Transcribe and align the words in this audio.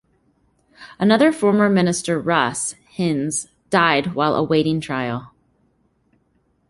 Another 0.97 1.31
former 1.31 1.69
minister, 1.69 2.19
Russ 2.19 2.73
Hinze, 2.97 3.49
died 3.69 4.15
while 4.15 4.33
awaiting 4.33 4.81
trial. 4.81 5.31